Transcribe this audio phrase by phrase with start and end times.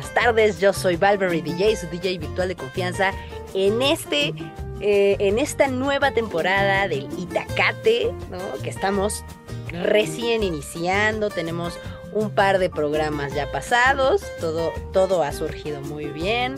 [0.00, 0.60] buenas tardes.
[0.60, 3.12] Yo soy Valverde DJ, su DJ virtual de confianza.
[3.52, 4.32] En este,
[4.80, 8.38] eh, en esta nueva temporada del Itacate, ¿no?
[8.62, 9.22] Que estamos
[9.70, 11.28] recién iniciando.
[11.28, 11.78] Tenemos
[12.14, 14.22] un par de programas ya pasados.
[14.40, 16.56] Todo, todo ha surgido muy bien.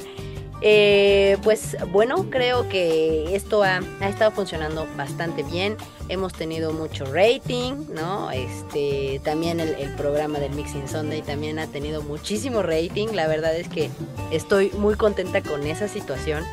[0.64, 5.76] Eh, pues bueno, creo que esto ha, estado funcionando bastante bien.
[6.08, 8.30] Hemos tenido mucho rating, ¿no?
[8.30, 13.08] Este, también el, el, programa del Mixing Sunday también ha tenido muchísimo rating.
[13.12, 13.90] La verdad es que
[14.30, 16.44] estoy muy contenta con esa situación.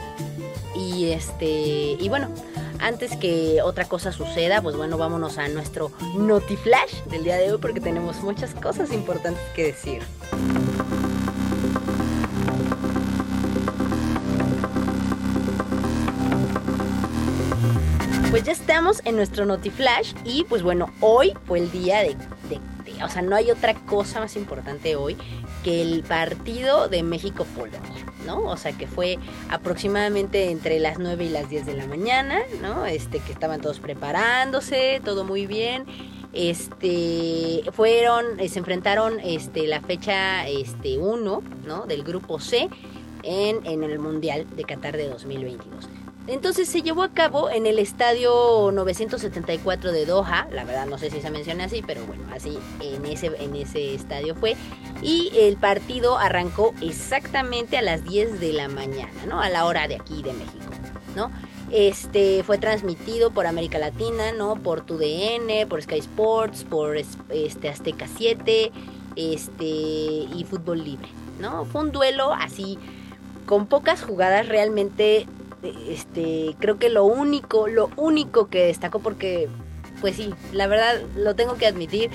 [0.76, 1.45] Y este,
[2.00, 2.30] y bueno,
[2.80, 7.58] antes que otra cosa suceda, pues bueno, vámonos a nuestro Notiflash del día de hoy
[7.59, 10.02] porque tenemos muchas cosas importantes que decir.
[18.30, 22.16] Pues ya estamos en nuestro Notiflash y pues bueno, hoy fue el día de,
[22.47, 25.17] de, o sea, no hay otra cosa más importante hoy
[25.63, 28.44] que el partido de México-Polonia, ¿no?
[28.44, 29.17] O sea, que fue
[29.50, 32.85] aproximadamente entre las 9 y las 10 de la mañana, ¿no?
[32.85, 35.85] Este, que estaban todos preparándose, todo muy bien.
[36.31, 41.85] Este, fueron, eh, se enfrentaron, este, la fecha, este, 1, ¿no?
[41.88, 42.69] Del grupo C
[43.23, 45.89] en, en el Mundial de Qatar de 2022.
[46.28, 51.09] Entonces se llevó a cabo en el estadio 974 de Doha, la verdad no sé
[51.09, 54.56] si se menciona así, pero bueno, así en ese, en ese estadio fue.
[55.02, 59.42] Y el partido arrancó exactamente a las 10 de la mañana, ¿no?
[59.42, 60.72] A la hora de aquí de México,
[61.16, 61.31] ¿no?
[61.72, 64.56] Este fue transmitido por América Latina, ¿no?
[64.56, 68.72] Por TUDN, por Sky Sports, por este Azteca 7,
[69.16, 71.09] este y Fútbol Libre,
[71.40, 71.66] ¿no?
[71.66, 72.78] Fue un duelo así
[73.45, 75.28] con pocas jugadas realmente
[75.64, 79.50] este, creo que lo único, lo único que destacó porque,
[80.02, 82.09] pues sí, la verdad lo tengo que admitir,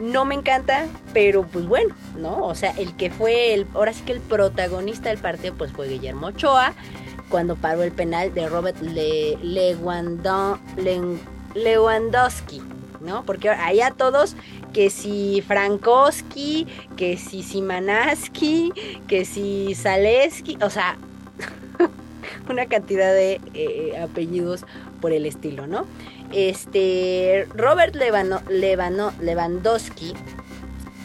[0.00, 2.44] no me encanta, pero pues bueno, ¿no?
[2.46, 5.88] O sea, el que fue, el, ahora sí que el protagonista del partido, pues fue
[5.88, 6.74] Guillermo Ochoa,
[7.28, 11.00] cuando paró el penal de Robert Le, Lewandowski, Le,
[11.54, 12.62] Lewandowski,
[13.00, 13.24] ¿no?
[13.24, 14.36] Porque allá todos,
[14.72, 18.72] que si Frankowski, que si Simanaski,
[19.08, 20.98] que si Zaleski, o sea,
[22.50, 24.64] una cantidad de eh, apellidos
[25.00, 25.86] por el estilo, ¿no?
[26.32, 30.14] Este Robert Levano, Levano, Lewandowski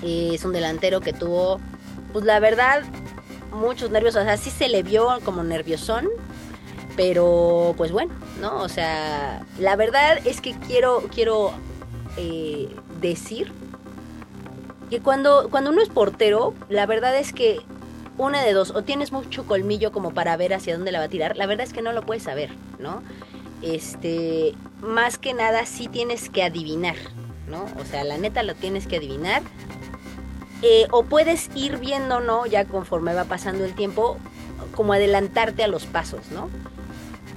[0.04, 1.60] eh, es un delantero que tuvo,
[2.12, 2.84] pues la verdad,
[3.52, 6.10] muchos nervios, o sea, sí se le vio como nerviosón,
[6.96, 8.62] pero pues bueno, ¿no?
[8.62, 11.52] O sea, la verdad es que quiero, quiero
[12.18, 12.68] eh,
[13.00, 13.52] decir
[14.90, 17.60] que cuando, cuando uno es portero, la verdad es que
[18.18, 21.10] una de dos, o tienes mucho colmillo como para ver hacia dónde la va a
[21.10, 23.02] tirar, la verdad es que no lo puedes saber, ¿no?
[23.62, 26.96] Este, más que nada sí tienes que adivinar,
[27.48, 27.66] ¿no?
[27.80, 29.44] O sea, la neta lo tienes que adivinar.
[30.64, 32.46] Eh, o puedes ir viendo, ¿no?
[32.46, 34.18] Ya conforme va pasando el tiempo,
[34.76, 36.50] como adelantarte a los pasos, ¿no?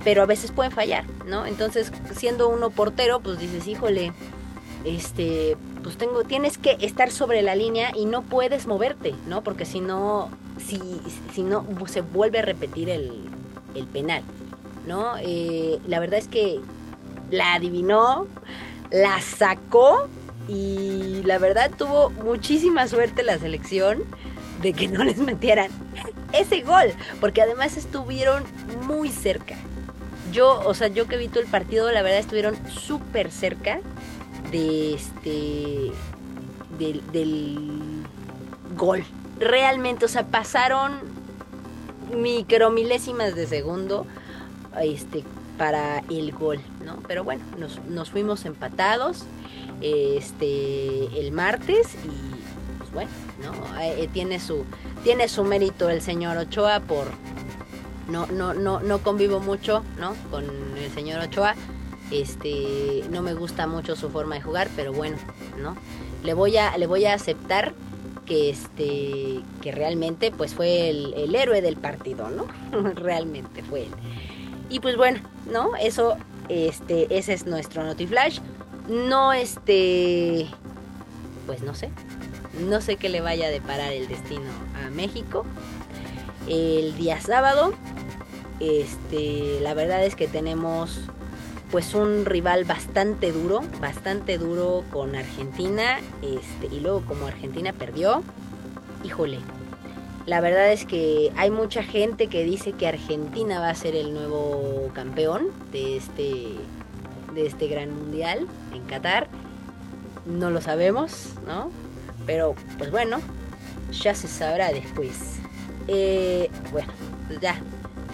[0.03, 1.47] Pero a veces pueden fallar, ¿no?
[1.47, 4.13] Entonces, siendo uno portero, pues dices, híjole,
[4.85, 9.43] este, pues tengo, tienes que estar sobre la línea y no puedes moverte, ¿no?
[9.43, 10.29] Porque si no,
[10.59, 10.81] si,
[11.33, 13.13] si no, se vuelve a repetir el,
[13.75, 14.23] el penal,
[14.87, 15.17] ¿no?
[15.19, 16.61] Eh, la verdad es que
[17.31, 18.27] la adivinó,
[18.91, 20.09] la sacó
[20.49, 24.05] y la verdad tuvo muchísima suerte la selección
[24.63, 25.71] de que no les metieran
[26.33, 28.45] ese gol, porque además estuvieron
[28.87, 29.57] muy cerca.
[30.33, 33.81] Yo, o sea, yo que vi todo el partido, la verdad estuvieron súper cerca
[34.51, 35.93] de este
[36.79, 38.03] del, del
[38.77, 39.05] gol,
[39.39, 41.01] realmente, o sea, pasaron
[42.17, 44.07] micromilésimas de segundo
[44.81, 45.25] este,
[45.59, 46.99] para el gol, ¿no?
[47.07, 49.25] Pero bueno, nos, nos fuimos empatados
[49.81, 53.11] este, el martes y pues bueno,
[53.43, 53.81] ¿no?
[53.81, 54.65] Eh, tiene, su,
[55.03, 57.07] tiene su mérito el señor Ochoa por...
[58.09, 60.15] No, no, no, no convivo mucho, ¿no?
[60.31, 60.45] Con
[60.77, 61.55] el señor Ochoa.
[62.11, 65.17] Este, no me gusta mucho su forma de jugar, pero bueno,
[65.59, 65.75] ¿no?
[66.23, 67.75] Le voy a, le voy a aceptar
[68.25, 72.47] que este que realmente pues fue el, el héroe del partido, ¿no?
[72.95, 73.91] realmente fue él.
[74.71, 75.77] Y pues bueno, ¿no?
[75.77, 76.17] Eso,
[76.49, 78.41] este, ese es nuestro Notiflash.
[78.89, 80.47] No este,
[81.47, 81.91] pues no sé,
[82.69, 84.51] no sé qué le vaya a deparar el destino
[84.85, 85.45] a México.
[86.49, 87.73] El día sábado,
[88.61, 91.01] este, la verdad es que tenemos
[91.75, 98.23] pues un rival bastante duro, bastante duro con Argentina, este, y luego como Argentina perdió,
[99.03, 99.41] híjole,
[100.25, 104.15] la verdad es que hay mucha gente que dice que Argentina va a ser el
[104.15, 106.45] nuevo campeón de este,
[107.35, 109.27] de este gran mundial en Qatar.
[110.27, 111.73] No lo sabemos, ¿no?
[112.25, 113.19] Pero pues bueno,
[113.91, 115.41] ya se sabrá después.
[115.89, 116.93] Eh, bueno,
[117.43, 117.61] ya.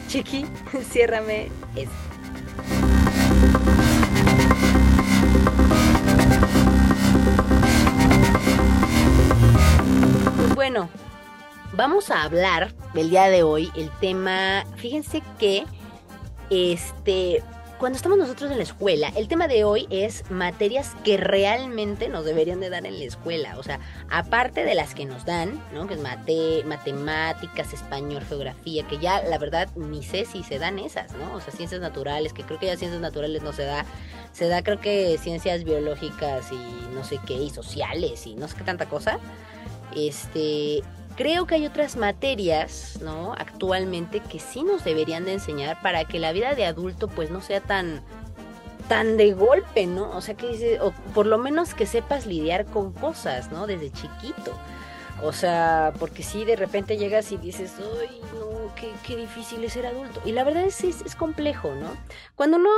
[0.09, 0.47] Chiqui,
[0.91, 2.10] ciérrame esto.
[10.71, 10.89] Bueno,
[11.73, 15.65] vamos a hablar del día de hoy el tema, fíjense que
[16.49, 17.43] este
[17.81, 22.25] cuando estamos nosotros en la escuela, el tema de hoy es materias que realmente nos
[22.25, 23.59] deberían de dar en la escuela.
[23.59, 23.81] O sea,
[24.11, 25.87] aparte de las que nos dan, ¿no?
[25.89, 30.79] Que es mate, matemáticas, español, geografía, que ya la verdad ni sé si se dan
[30.79, 31.35] esas, ¿no?
[31.35, 33.87] O sea, ciencias naturales, que creo que ya ciencias naturales no se da.
[34.35, 38.57] Se da creo que ciencias biológicas y no sé qué, y sociales y no sé
[38.57, 39.19] qué tanta cosa.
[39.97, 40.83] Este,
[41.21, 43.35] Creo que hay otras materias, ¿no?
[43.35, 47.43] Actualmente que sí nos deberían de enseñar para que la vida de adulto pues no
[47.43, 48.03] sea tan
[48.89, 50.11] tan de golpe, ¿no?
[50.17, 53.67] O sea, que o por lo menos que sepas lidiar con cosas, ¿no?
[53.67, 54.59] Desde chiquito.
[55.23, 59.75] O sea, porque si de repente llegas y dices, ay, no, qué, qué difícil es
[59.75, 60.23] ser adulto.
[60.25, 61.91] Y la verdad es, es, es complejo, ¿no?
[62.35, 62.71] Cuando uno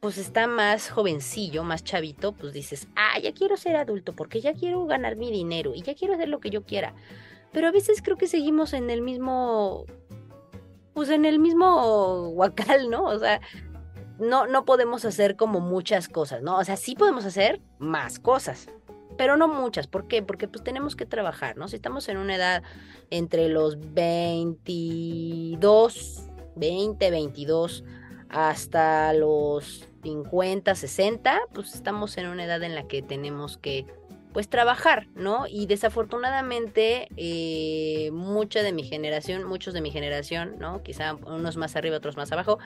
[0.00, 4.54] pues está más jovencillo, más chavito, pues dices, ah, ya quiero ser adulto porque ya
[4.54, 6.94] quiero ganar mi dinero y ya quiero hacer lo que yo quiera.
[7.52, 9.84] Pero a veces creo que seguimos en el mismo,
[10.94, 13.04] pues en el mismo huacal, ¿no?
[13.04, 13.42] O sea,
[14.18, 16.56] no, no podemos hacer como muchas cosas, ¿no?
[16.56, 18.68] O sea, sí podemos hacer más cosas,
[19.18, 19.86] pero no muchas.
[19.86, 20.22] ¿Por qué?
[20.22, 21.68] Porque pues tenemos que trabajar, ¿no?
[21.68, 22.62] Si estamos en una edad
[23.10, 26.22] entre los 22,
[26.56, 27.84] 20, 22
[28.30, 33.86] hasta los 50, 60, pues estamos en una edad en la que tenemos que
[34.32, 35.46] pues trabajar, ¿no?
[35.48, 40.82] Y desafortunadamente eh, mucha de mi generación, muchos de mi generación, ¿no?
[40.82, 42.58] Quizá unos más arriba, otros más abajo,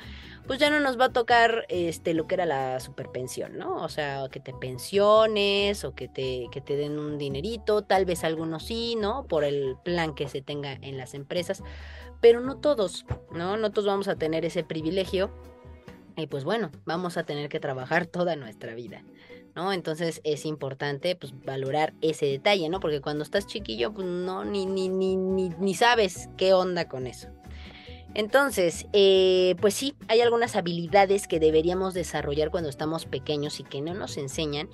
[0.47, 3.77] pues ya no nos va a tocar este lo que era la superpensión, ¿no?
[3.77, 8.25] O sea, que te pensiones o que te, que te den un dinerito, tal vez
[8.25, 9.27] algunos sí, ¿no?
[9.27, 11.63] Por el plan que se tenga en las empresas,
[12.21, 13.57] pero no todos, ¿no?
[13.57, 15.31] No todos vamos a tener ese privilegio.
[16.17, 19.03] Y pues bueno, vamos a tener que trabajar toda nuestra vida.
[19.55, 19.73] ¿no?
[19.73, 22.81] Entonces es importante pues valorar ese detalle, ¿no?
[22.81, 27.29] Porque cuando estás chiquillo, pues no, ni, ni, ni, ni, sabes qué onda con eso.
[28.15, 33.81] Entonces, eh, pues sí, hay algunas habilidades que deberíamos desarrollar cuando estamos pequeños y que
[33.81, 34.69] no nos enseñan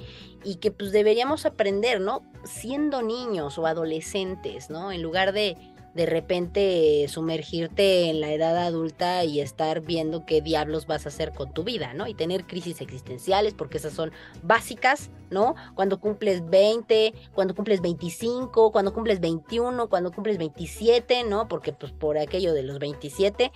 [0.44, 2.22] y que pues deberíamos aprender, ¿no?
[2.44, 4.92] Siendo niños o adolescentes, ¿no?
[4.92, 5.56] En lugar de
[5.94, 11.32] de repente sumergirte en la edad adulta y estar viendo qué diablos vas a hacer
[11.32, 12.06] con tu vida, ¿no?
[12.06, 15.56] Y tener crisis existenciales, porque esas son básicas, ¿no?
[15.74, 21.48] Cuando cumples 20, cuando cumples 25, cuando cumples 21, cuando cumples 27, ¿no?
[21.48, 23.50] Porque pues por aquello de los 27,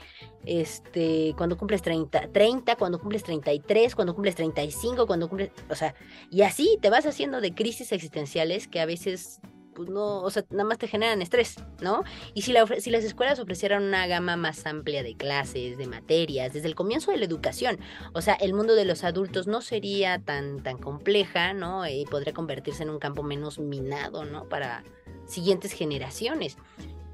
[0.44, 5.94] este, cuando cumples 30, 30, cuando cumples 33, cuando cumples 35, cuando cumples, o sea,
[6.30, 9.40] y así te vas haciendo de crisis existenciales que a veces
[9.74, 12.04] pues no, o sea, nada más te generan estrés, ¿no?
[12.32, 16.52] Y si, la, si las escuelas ofrecieran una gama más amplia de clases, de materias,
[16.52, 17.78] desde el comienzo de la educación,
[18.12, 21.86] o sea, el mundo de los adultos no sería tan, tan compleja, ¿no?
[21.86, 24.48] Y podría convertirse en un campo menos minado, ¿no?
[24.48, 24.84] Para
[25.26, 26.56] siguientes generaciones.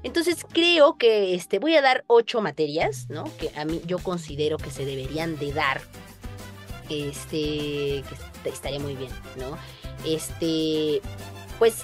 [0.03, 3.25] Entonces creo que este, voy a dar ocho materias, ¿no?
[3.37, 5.81] Que a mí yo considero que se deberían de dar.
[6.89, 8.03] Este,
[8.43, 9.57] que estaría muy bien, ¿no?
[10.05, 11.01] Este,
[11.59, 11.83] pues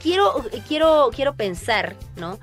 [0.00, 2.38] quiero, quiero, quiero pensar, ¿no?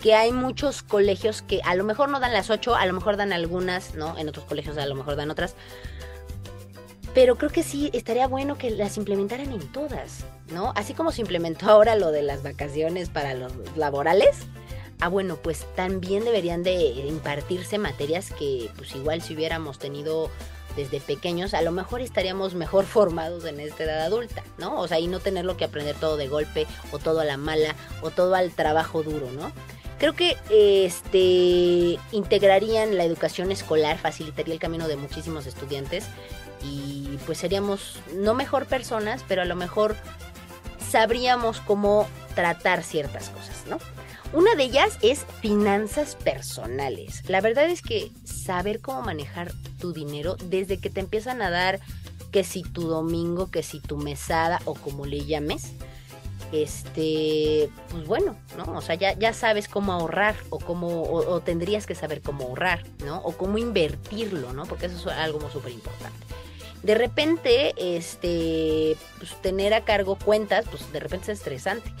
[0.00, 3.16] Que hay muchos colegios que a lo mejor no dan las ocho, a lo mejor
[3.16, 4.18] dan algunas, ¿no?
[4.18, 5.54] En otros colegios a lo mejor dan otras.
[7.14, 10.72] Pero creo que sí estaría bueno que las implementaran en todas, ¿no?
[10.76, 14.38] Así como se implementó ahora lo de las vacaciones para los laborales.
[15.00, 20.30] Ah, bueno, pues también deberían de impartirse materias que pues igual si hubiéramos tenido
[20.76, 24.80] desde pequeños, a lo mejor estaríamos mejor formados en esta edad adulta, ¿no?
[24.80, 27.74] O sea, y no tenerlo que aprender todo de golpe, o todo a la mala,
[28.00, 29.52] o todo al trabajo duro, ¿no?
[29.98, 36.06] Creo que este integrarían la educación escolar, facilitaría el camino de muchísimos estudiantes
[36.64, 39.94] y pues seríamos no mejor personas, pero a lo mejor
[40.90, 43.78] sabríamos cómo tratar ciertas cosas, ¿no?
[44.32, 47.28] Una de ellas es finanzas personales.
[47.28, 51.80] La verdad es que saber cómo manejar tu dinero desde que te empiezan a dar
[52.30, 55.72] que si tu domingo, que si tu mesada o como le llames,
[56.50, 58.76] este, pues bueno, ¿no?
[58.76, 62.84] O sea, ya, ya sabes cómo ahorrar o cómo, o, tendrías que saber cómo ahorrar,
[63.04, 63.18] ¿no?
[63.18, 64.64] O cómo invertirlo, ¿no?
[64.64, 66.26] Porque eso es algo súper importante.
[66.82, 71.92] De repente, este, pues tener a cargo cuentas, pues de repente es estresante.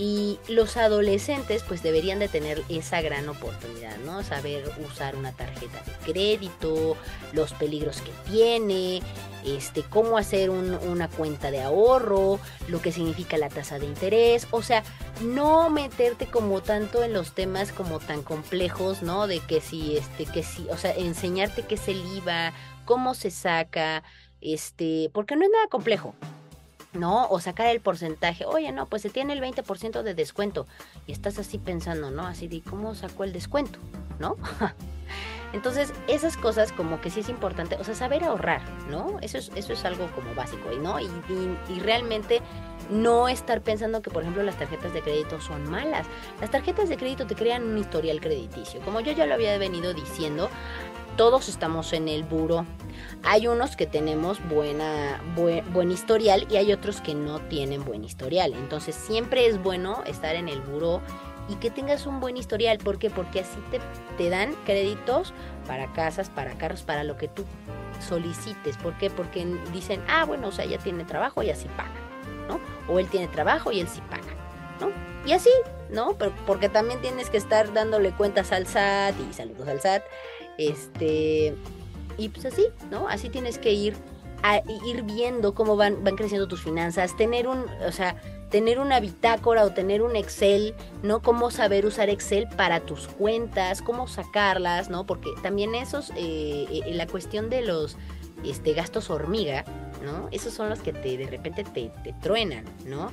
[0.00, 4.22] Y los adolescentes pues deberían de tener esa gran oportunidad, ¿no?
[4.22, 6.96] Saber usar una tarjeta de crédito,
[7.32, 9.02] los peligros que tiene,
[9.44, 12.38] este, cómo hacer una cuenta de ahorro,
[12.68, 14.84] lo que significa la tasa de interés, o sea,
[15.20, 19.26] no meterte como tanto en los temas como tan complejos, ¿no?
[19.26, 22.52] De que si, este, que si, o sea, enseñarte qué es el IVA,
[22.84, 24.04] cómo se saca,
[24.40, 26.14] este, porque no es nada complejo,
[26.92, 27.28] ¿no?
[27.28, 30.66] O sacar el porcentaje, oye, no, pues se tiene el 20% de descuento.
[31.06, 32.26] Y estás así pensando, ¿no?
[32.26, 33.78] Así de, ¿cómo sacó el descuento?
[34.18, 34.36] ¿No?
[35.52, 39.18] Entonces, esas cosas como que sí es importante, o sea, saber ahorrar, ¿no?
[39.22, 41.00] Eso es, eso es algo como básico, ¿no?
[41.00, 41.08] Y,
[41.70, 42.42] y realmente
[42.90, 46.06] no estar pensando que, por ejemplo, las tarjetas de crédito son malas.
[46.40, 48.80] Las tarjetas de crédito te crean un historial crediticio.
[48.80, 50.48] Como yo ya lo había venido diciendo,
[51.18, 52.64] todos estamos en el buro.
[53.24, 58.54] Hay unos que tenemos buena, buen, historial y hay otros que no tienen buen historial.
[58.54, 61.02] Entonces siempre es bueno estar en el buro
[61.48, 62.78] y que tengas un buen historial.
[62.78, 63.10] ¿Por qué?
[63.10, 63.80] Porque así te,
[64.16, 65.34] te dan créditos
[65.66, 67.44] para casas, para carros, para lo que tú
[68.06, 68.76] solicites.
[68.76, 69.10] ¿Por qué?
[69.10, 71.90] Porque dicen, ah, bueno, o sea, ya tiene trabajo y así paga.
[72.88, 74.32] O él tiene trabajo y él sí paga,
[74.80, 74.90] ¿no?
[75.26, 75.50] Y así,
[75.90, 76.16] ¿no?
[76.46, 80.02] Porque también tienes que estar dándole cuentas al SAT y saludos al SAT,
[80.58, 81.54] este,
[82.18, 83.08] y pues así, ¿no?
[83.08, 83.94] Así tienes que ir
[84.42, 88.16] a ir viendo cómo van, van creciendo tus finanzas, tener un, o sea,
[88.50, 91.22] tener una bitácora o tener un Excel, ¿no?
[91.22, 95.06] Cómo saber usar Excel para tus cuentas, cómo sacarlas, ¿no?
[95.06, 97.96] Porque también esos, eh, eh la cuestión de los
[98.44, 99.64] este, gastos hormiga,
[100.04, 100.28] ¿no?
[100.30, 103.10] Esos son los que te de repente te, te, truenan, ¿no?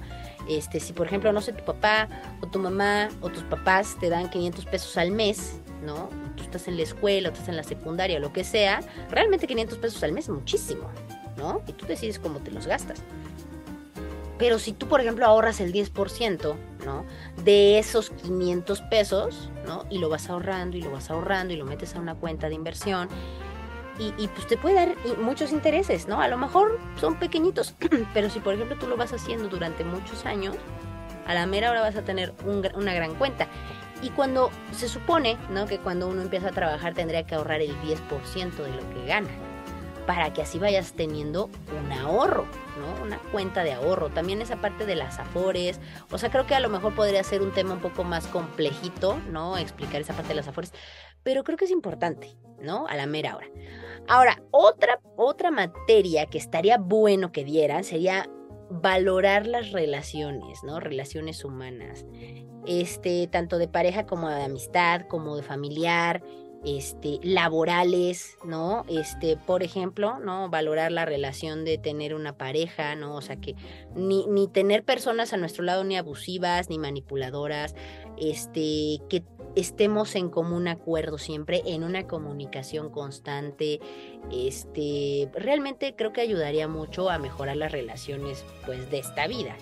[0.48, 2.08] Este, si por ejemplo, no sé, tu papá
[2.42, 6.10] o tu mamá o tus papás te dan 500 pesos al mes, ¿no?
[6.36, 9.78] Tú estás en la escuela, o estás en la secundaria, lo que sea, realmente 500
[9.78, 10.90] pesos al mes es muchísimo,
[11.38, 11.62] ¿no?
[11.68, 13.02] Y tú decides cómo te los gastas.
[14.38, 17.06] Pero si tú, por ejemplo, ahorras el 10%, ¿no?
[17.44, 19.86] De esos 500 pesos, ¿no?
[19.90, 22.56] Y lo vas ahorrando y lo vas ahorrando y lo metes a una cuenta de
[22.56, 23.08] inversión
[23.98, 26.20] y, pues te puede dar muchos intereses, ¿no?
[26.20, 27.76] A lo mejor son pequeñitos,
[28.14, 30.56] pero si por ejemplo tú lo vas haciendo durante muchos años,
[31.26, 33.48] a la mera hora vas a tener una gran cuenta.
[34.06, 35.66] Y cuando se supone, ¿no?
[35.66, 39.32] Que cuando uno empieza a trabajar tendría que ahorrar el 10% de lo que gana,
[40.06, 42.46] para que así vayas teniendo un ahorro,
[42.80, 43.04] ¿no?
[43.04, 44.12] Una cuenta de ahorro.
[44.12, 45.80] También esa parte de las afores,
[46.12, 49.20] o sea, creo que a lo mejor podría ser un tema un poco más complejito,
[49.32, 49.58] ¿no?
[49.58, 50.72] Explicar esa parte de las afores,
[51.24, 52.86] pero creo que es importante, ¿no?
[52.86, 53.48] A la mera hora.
[54.08, 58.30] Ahora, otra, otra materia que estaría bueno que dieran sería
[58.70, 60.80] valorar las relaciones, ¿no?
[60.80, 62.06] Relaciones humanas.
[62.68, 66.24] Este, tanto de pareja como de amistad, como de familiar,
[66.66, 68.86] este, laborales, ¿no?
[68.88, 70.50] Este, por ejemplo, ¿no?
[70.50, 73.16] Valorar la relación de tener una pareja, ¿no?
[73.16, 73.56] O sea, que
[73.96, 77.76] ni, ni tener personas a nuestro lado ni abusivas, ni manipuladoras,
[78.18, 79.24] este, que
[79.56, 83.80] estemos en común acuerdo siempre, en una comunicación constante.
[84.32, 89.56] Este, realmente creo que ayudaría mucho a mejorar las relaciones pues, de esta vida.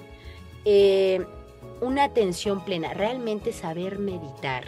[0.66, 1.26] Eh,
[1.82, 4.66] una atención plena, realmente saber meditar.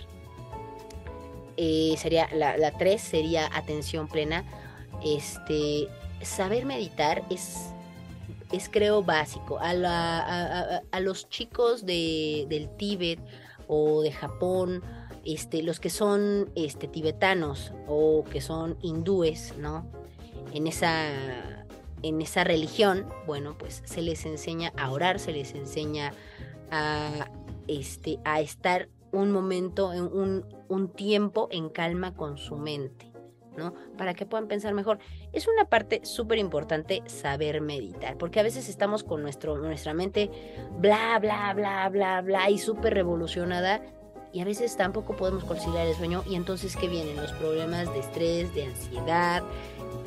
[1.58, 4.44] Eh, sería la, la tres sería atención plena.
[5.04, 5.88] Este,
[6.22, 7.72] saber meditar es,
[8.52, 9.58] es creo básico.
[9.60, 13.20] A, a, los chicos de, del Tíbet
[13.68, 14.84] o de Japón
[15.26, 19.86] este, los que son este, tibetanos o que son hindúes, ¿no?
[20.54, 21.66] En esa,
[22.04, 26.14] en esa religión, bueno, pues se les enseña a orar, se les enseña
[26.72, 27.30] a,
[27.68, 33.12] este, a estar un momento, un, un tiempo en calma con su mente.
[33.58, 33.74] ¿no?
[33.98, 35.00] Para que puedan pensar mejor.
[35.32, 40.30] Es una parte súper importante saber meditar, porque a veces estamos con nuestro, nuestra mente
[40.78, 43.82] bla, bla, bla, bla, bla y súper revolucionada
[44.36, 47.16] y a veces tampoco podemos conciliar el sueño y entonces ¿qué vienen?
[47.16, 49.42] Los problemas de estrés, de ansiedad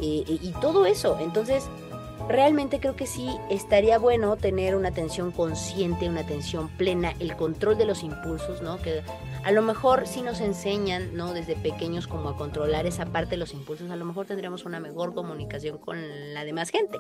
[0.02, 1.16] eh, eh, y todo eso.
[1.18, 1.64] Entonces,
[2.28, 7.78] realmente creo que sí estaría bueno tener una atención consciente, una atención plena, el control
[7.78, 8.78] de los impulsos, ¿no?
[8.78, 9.02] Que
[9.44, 11.32] a lo mejor si nos enseñan, ¿no?
[11.32, 14.80] Desde pequeños como a controlar esa parte de los impulsos, a lo mejor tendríamos una
[14.80, 15.98] mejor comunicación con
[16.34, 16.98] la demás gente,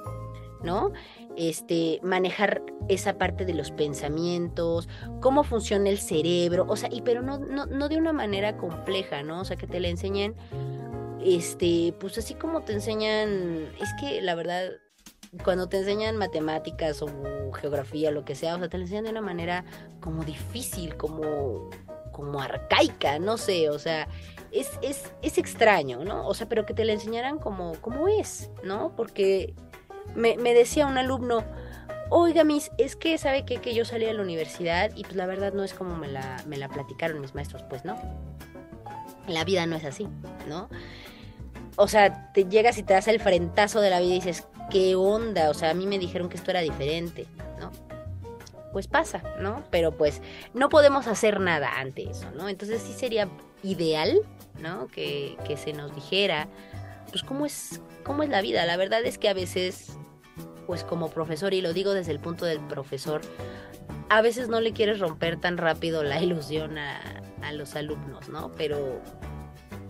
[0.62, 0.92] ¿no?
[1.36, 4.88] Este, manejar esa parte de los pensamientos,
[5.20, 9.22] cómo funciona el cerebro, o sea, y pero no, no, no de una manera compleja,
[9.22, 9.40] ¿no?
[9.40, 10.34] O sea, que te la enseñen,
[11.24, 14.70] este, pues así como te enseñan, es que la verdad,
[15.44, 17.08] cuando te enseñan matemáticas o
[17.52, 19.64] geografía, lo que sea, o sea, te la enseñan de una manera
[20.00, 21.70] como difícil, como,
[22.12, 24.08] como arcaica, no sé, o sea,
[24.52, 26.26] es, es, es extraño, ¿no?
[26.26, 28.94] O sea, pero que te la enseñaran como, como es, ¿no?
[28.96, 29.54] Porque
[30.14, 31.44] me, me decía un alumno,
[32.10, 35.26] oiga, mis, es que sabe que, que yo salí de la universidad y pues la
[35.26, 37.96] verdad no es como me la, me la platicaron mis maestros, pues no.
[39.26, 40.08] La vida no es así,
[40.48, 40.68] ¿no?
[41.76, 44.94] O sea, te llegas y te das el frentazo de la vida y dices, ¿qué
[44.96, 45.50] onda?
[45.50, 47.26] O sea, a mí me dijeron que esto era diferente,
[47.58, 47.70] ¿no?
[48.72, 49.64] pues pasa, ¿no?
[49.70, 50.20] Pero pues
[50.54, 52.48] no podemos hacer nada ante eso, ¿no?
[52.48, 53.28] Entonces sí sería
[53.62, 54.20] ideal,
[54.60, 54.88] ¿no?
[54.88, 56.48] Que, que se nos dijera,
[57.10, 58.64] pues cómo es, cómo es la vida.
[58.66, 59.96] La verdad es que a veces,
[60.66, 63.20] pues como profesor, y lo digo desde el punto del profesor,
[64.10, 68.52] a veces no le quieres romper tan rápido la ilusión a, a los alumnos, ¿no?
[68.56, 69.00] Pero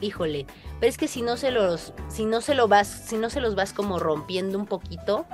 [0.01, 0.47] híjole,
[0.81, 3.41] pero es que si no se los, si no se lo vas, si no se
[3.41, 5.27] los vas como rompiendo un poquito,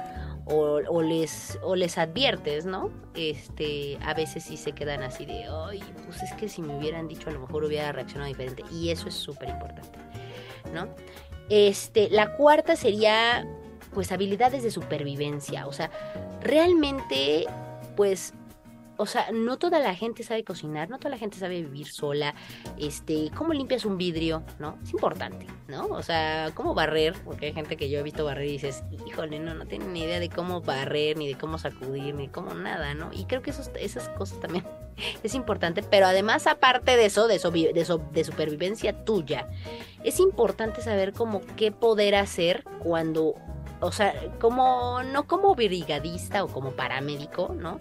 [0.47, 2.91] o, les, o les adviertes, ¿no?
[3.15, 7.09] Este, a veces sí se quedan así de, ay, pues es que si me hubieran
[7.09, 8.63] dicho a lo mejor hubiera reaccionado diferente.
[8.71, 9.99] Y eso es súper importante,
[10.73, 10.89] ¿no?
[11.49, 13.47] Este, la cuarta sería,
[13.93, 15.67] pues, habilidades de supervivencia.
[15.67, 15.91] O sea,
[16.43, 17.47] realmente,
[17.97, 18.35] pues,
[18.97, 22.35] o sea, no toda la gente sabe cocinar, no toda la gente sabe vivir sola,
[22.79, 24.79] este, cómo limpias un vidrio, ¿no?
[24.83, 25.87] Es importante, ¿no?
[25.87, 29.39] O sea, cómo barrer, porque hay gente que yo he visto barrer y dices, híjole,
[29.39, 32.95] no, no tienen ni idea de cómo barrer, ni de cómo sacudir, ni cómo nada,
[32.95, 33.11] ¿no?
[33.13, 34.65] Y creo que esas cosas también
[35.23, 39.49] es importante, pero además, aparte de de, de, eso, de supervivencia tuya,
[40.05, 43.35] es importante saber cómo qué poder hacer cuando
[43.85, 47.79] o sea, como, no como brigadista o como paramédico, ¿no?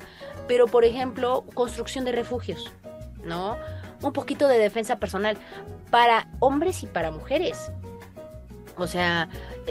[0.49, 2.69] Pero, por ejemplo, construcción de refugios,
[3.23, 3.57] ¿no?
[4.01, 5.37] Un poquito de defensa personal
[5.89, 7.71] para hombres y para mujeres.
[8.75, 9.29] O sea,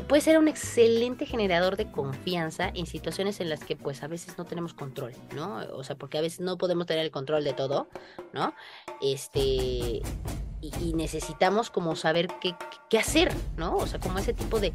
[0.08, 4.38] puede ser un excelente generador de confianza en situaciones en las que pues a veces
[4.38, 5.56] no tenemos control, ¿no?
[5.74, 7.88] O sea, porque a veces no podemos tener el control de todo,
[8.32, 8.54] ¿no?
[9.02, 10.00] Este,
[10.62, 12.54] y, necesitamos como saber qué,
[12.88, 13.76] qué, hacer, ¿no?
[13.76, 14.72] O sea, como ese tipo de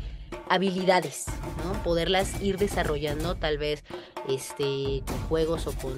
[0.49, 1.25] habilidades,
[1.63, 1.81] ¿no?
[1.83, 3.83] Poderlas ir desarrollando tal vez
[4.27, 5.97] este, con juegos o con,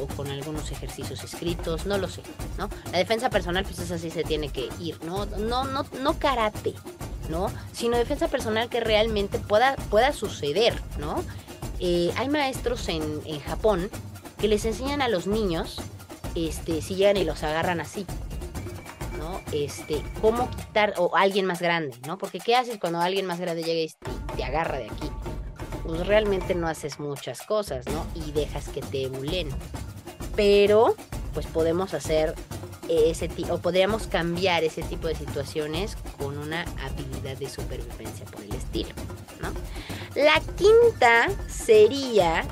[0.00, 2.22] o con algunos ejercicios escritos, no lo sé,
[2.58, 2.68] ¿no?
[2.92, 5.26] La defensa personal pues es así se tiene que ir, ¿no?
[5.26, 6.74] No, no, no karate,
[7.28, 7.50] ¿no?
[7.72, 11.24] Sino defensa personal que realmente pueda, pueda suceder, ¿no?
[11.80, 13.90] Eh, hay maestros en, en Japón
[14.38, 15.80] que les enseñan a los niños,
[16.36, 18.06] este, si llegan y los agarran así,
[19.52, 22.18] este, cómo quitar, o alguien más grande, ¿no?
[22.18, 25.10] Porque ¿qué haces cuando alguien más grande llega y te agarra de aquí?
[25.84, 28.06] Pues realmente no haces muchas cosas, ¿no?
[28.14, 29.48] Y dejas que te emulen.
[30.36, 30.96] Pero,
[31.34, 32.34] pues podemos hacer
[32.88, 38.42] ese tipo, o podríamos cambiar ese tipo de situaciones con una habilidad de supervivencia por
[38.42, 38.90] el estilo,
[39.40, 39.52] ¿no?
[40.14, 42.44] La quinta sería,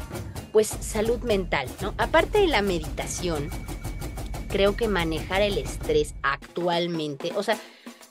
[0.53, 1.95] pues, salud mental, ¿no?
[1.99, 3.51] Aparte de la meditación,
[4.51, 7.59] creo que manejar el estrés actualmente, o sea,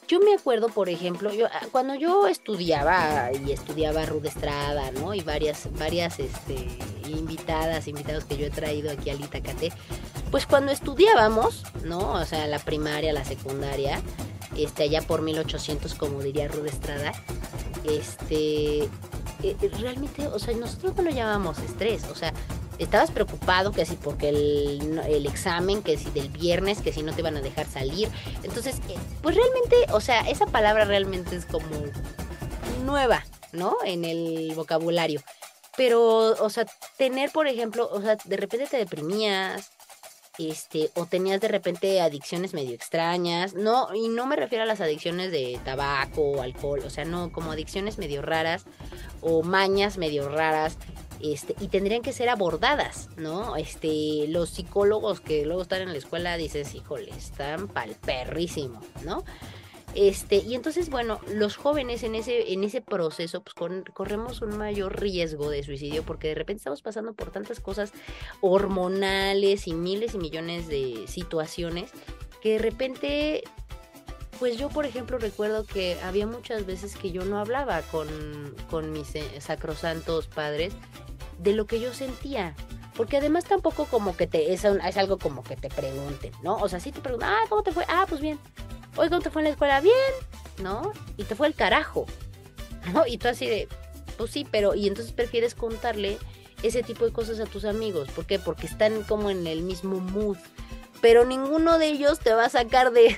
[0.10, 5.14] yo me acuerdo, por ejemplo, yo ah, cuando yo estudiaba y estudiaba Ruth Estrada, ¿no?
[5.14, 6.68] Y varias, varias este,
[7.08, 9.72] invitadas, invitados que yo he traído aquí al Itacate,
[10.32, 12.14] pues cuando estudiábamos, ¿no?
[12.14, 14.02] O sea, la primaria, la secundaria,
[14.58, 17.12] este, allá por 1800, como diría Ruth Estrada,
[17.84, 18.90] este,
[19.44, 22.34] eh, realmente, o sea, nosotros no lo llamábamos estrés, o sea,
[22.80, 27.22] estabas preocupado que si porque el, examen, que si del viernes, que si no te
[27.22, 28.10] van a dejar salir.
[28.44, 31.68] Entonces, eh, pues realmente, o sea, esa palabra realmente es como
[32.86, 33.76] nueva, ¿no?
[33.86, 35.22] En el vocabulario.
[35.78, 36.66] Pero, o sea,
[36.98, 39.72] tener, por ejemplo, o sea, de repente te deprimías,
[40.38, 44.82] este, o tenías de repente adicciones medio extrañas, no, y no me refiero a las
[44.82, 48.64] adicciones de tabaco alcohol, o sea, no, como adicciones medio raras,
[49.22, 50.78] o mañas medio raras,
[51.22, 53.56] este, y tendrían que ser abordadas, ¿no?
[53.56, 59.24] Este, los psicólogos que luego están en la escuela dices, híjole, están pal perrísimo, ¿no?
[59.96, 63.56] Este, y entonces, bueno, los jóvenes en ese, en ese proceso, pues
[63.94, 67.92] corremos un mayor riesgo de suicidio porque de repente estamos pasando por tantas cosas
[68.42, 71.92] hormonales y miles y millones de situaciones
[72.42, 73.44] que de repente
[74.40, 78.08] pues yo, por ejemplo, recuerdo que había muchas veces que yo no hablaba con,
[78.70, 80.74] con mis eh, sacrosantos padres
[81.40, 82.56] de lo que yo sentía.
[82.96, 86.56] Porque además tampoco como que te es, es algo como que te pregunten, ¿no?
[86.56, 87.86] O sea, si te preguntan, ah, ¿cómo te fue?
[87.88, 88.40] Ah, pues bien.
[88.96, 89.82] Oye, ¿cómo te fue en la escuela?
[89.82, 89.96] Bien,
[90.62, 90.92] ¿no?
[91.18, 92.06] Y te fue el carajo,
[92.94, 93.06] ¿no?
[93.08, 93.68] Y tú así de,
[94.18, 96.18] pues sí, pero, y entonces prefieres contarle
[96.64, 98.10] ese tipo de cosas a tus amigos.
[98.12, 98.40] ¿Por qué?
[98.40, 100.38] Porque están como en el mismo mood.
[101.02, 103.18] Pero ninguno de ellos te va a sacar de,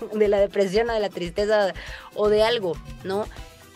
[0.12, 1.74] de la depresión o de la tristeza
[2.14, 3.26] o de algo, ¿no?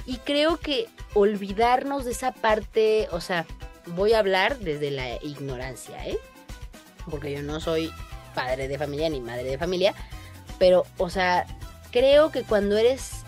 [0.06, 3.46] Y creo que olvidarnos de esa parte, o sea,
[3.86, 6.18] voy a hablar desde la ignorancia, ¿eh?
[7.10, 7.92] Porque yo no soy
[8.34, 9.94] padre de familia ni madre de familia,
[10.58, 11.46] pero, o sea,
[11.90, 13.24] creo que cuando eres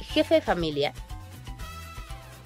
[0.00, 0.92] jefe de familia,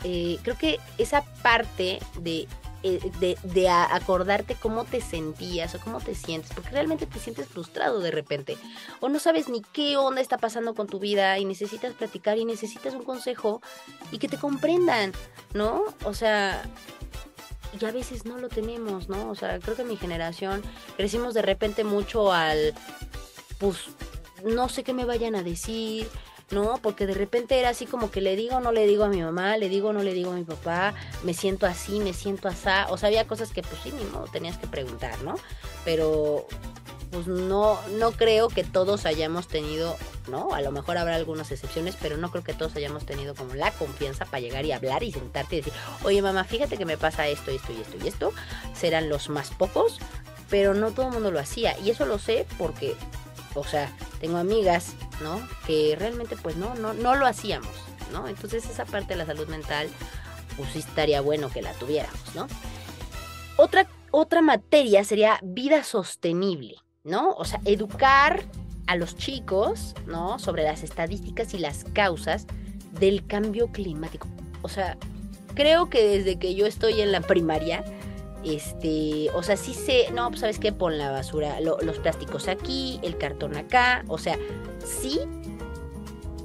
[0.04, 2.46] eh, creo que esa parte de,
[2.82, 8.00] de, de, acordarte cómo te sentías o cómo te sientes, porque realmente te sientes frustrado
[8.00, 8.56] de repente,
[9.00, 12.44] o no sabes ni qué onda está pasando con tu vida y necesitas platicar y
[12.44, 13.62] necesitas un consejo
[14.10, 15.12] y que te comprendan,
[15.54, 15.84] ¿no?
[16.04, 16.62] O sea,
[17.80, 19.30] y a veces no lo tenemos, ¿no?
[19.30, 20.62] O sea, creo que mi generación
[20.96, 22.74] crecimos de repente mucho al,
[23.58, 23.78] pues,
[24.44, 26.08] no sé qué me vayan a decir,
[26.52, 26.78] ¿no?
[26.82, 29.56] Porque de repente era así como que le digo, no le digo a mi mamá,
[29.56, 32.68] le digo, no le digo a mi papá, me siento así, me siento así.
[32.90, 35.34] O sea, había cosas que pues sí, ni modo, tenías que preguntar, ¿no?
[35.84, 36.46] Pero
[37.10, 39.96] pues no, no creo que todos hayamos tenido,
[40.30, 40.54] ¿no?
[40.54, 43.70] A lo mejor habrá algunas excepciones, pero no creo que todos hayamos tenido como la
[43.70, 47.28] confianza para llegar y hablar y sentarte y decir, oye mamá, fíjate que me pasa
[47.28, 48.32] esto, esto y esto y esto.
[48.74, 49.98] Serán los más pocos,
[50.48, 51.78] pero no todo el mundo lo hacía.
[51.80, 52.96] Y eso lo sé porque,
[53.54, 55.40] o sea, tengo amigas, ¿no?
[55.66, 57.70] Que realmente pues no, no, no lo hacíamos,
[58.12, 58.28] ¿no?
[58.28, 59.88] Entonces esa parte de la salud mental,
[60.56, 62.46] pues sí estaría bueno que la tuviéramos, ¿no?
[63.56, 66.76] Otra, otra materia sería vida sostenible.
[67.04, 67.32] ¿no?
[67.32, 68.42] O sea, educar
[68.86, 70.38] a los chicos, ¿no?
[70.38, 72.46] Sobre las estadísticas y las causas
[72.92, 74.28] del cambio climático.
[74.62, 74.96] O sea,
[75.54, 77.84] creo que desde que yo estoy en la primaria,
[78.44, 82.98] este, o sea, sí sé, no, pues sabes qué, pon la basura, los plásticos aquí,
[83.02, 84.38] el cartón acá, o sea,
[84.84, 85.20] sí,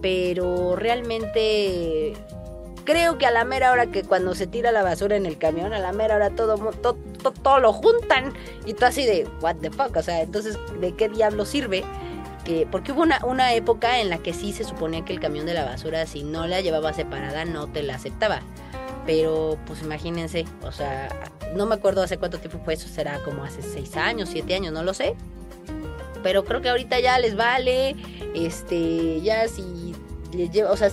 [0.02, 2.14] pero realmente
[2.84, 5.74] creo que a la mera hora que cuando se tira la basura en el camión,
[5.74, 6.72] a la mera hora todo,
[7.60, 8.34] lo juntan
[8.66, 11.84] y tú así de, what the fuck, o sea, entonces, ¿de qué diablo sirve?
[12.46, 15.46] Que, porque hubo una, una época en la que sí se suponía que el camión
[15.46, 18.40] de la basura, si no la llevaba separada, no te la aceptaba.
[19.06, 21.10] Pero, pues imagínense, o sea,
[21.56, 24.74] no me acuerdo hace cuánto tiempo fue eso, será como hace seis años, siete años,
[24.74, 25.16] no lo sé.
[26.24, 27.96] Pero creo que ahorita ya les vale,
[28.34, 29.96] este, ya si
[30.34, 30.90] les lleva, o sea,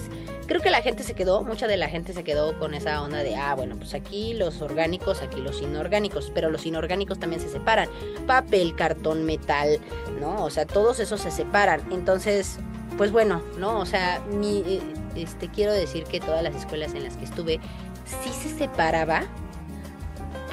[0.46, 3.18] creo que la gente se quedó, mucha de la gente se quedó con esa onda
[3.18, 7.48] de, ah, bueno, pues aquí los orgánicos, aquí los inorgánicos, pero los inorgánicos también se
[7.48, 7.88] separan.
[8.26, 9.80] Papel, cartón, metal,
[10.20, 10.44] ¿no?
[10.44, 11.82] O sea, todos esos se separan.
[11.90, 12.58] Entonces,
[12.96, 13.78] pues bueno, ¿no?
[13.80, 14.80] O sea, mi, eh,
[15.16, 17.60] este, quiero decir que todas las escuelas en las que estuve
[18.04, 19.24] sí se separaba,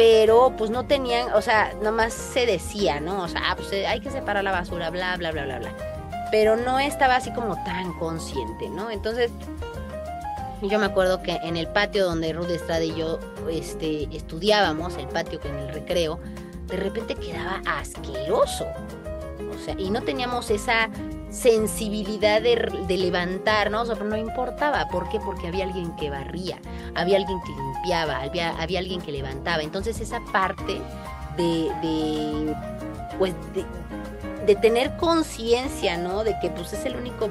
[0.02, 3.22] pero pues no tenían, o sea, nomás se decía, ¿no?
[3.22, 5.72] O sea, ah, pues eh, hay que separar la basura, bla, bla, bla, bla, bla.
[6.32, 8.90] Pero no estaba así como tan consciente, ¿no?
[8.90, 9.30] Entonces,
[10.64, 13.20] yo me acuerdo que en el patio donde Ruth Estrada y yo
[13.52, 16.20] este, estudiábamos, el patio en el recreo,
[16.66, 18.66] de repente quedaba asqueroso.
[19.54, 20.90] O sea, y no teníamos esa
[21.32, 22.56] sensibilidad de,
[22.98, 24.88] levantarnos, pero no importaba.
[24.90, 25.20] ¿Por qué?
[25.20, 26.60] Porque había alguien que barría,
[26.94, 29.64] había alguien que limpiaba, había, había alguien que levantaba.
[29.64, 30.80] Entonces esa parte
[31.38, 32.56] de, de
[33.18, 33.66] pues de,
[34.46, 36.24] de tener conciencia, ¿no?
[36.24, 37.30] De que pues es el único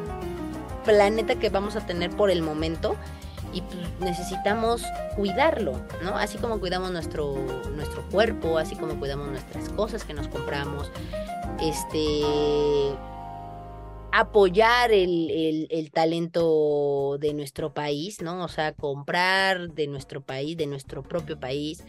[0.84, 2.96] planeta que vamos a tener por el momento
[3.52, 4.82] y pues, necesitamos
[5.14, 6.16] cuidarlo, ¿no?
[6.16, 7.34] Así como cuidamos nuestro,
[7.74, 10.90] nuestro cuerpo, así como cuidamos nuestras cosas que nos compramos,
[11.60, 12.22] este
[14.12, 18.44] apoyar el, el, talento de nuestro país, ¿no?
[18.44, 21.84] O sea, comprar de nuestro país, de nuestro propio país,